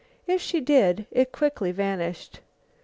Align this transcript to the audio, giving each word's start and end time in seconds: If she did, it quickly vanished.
If 0.25 0.41
she 0.41 0.61
did, 0.61 1.05
it 1.11 1.31
quickly 1.31 1.71
vanished. 1.71 2.39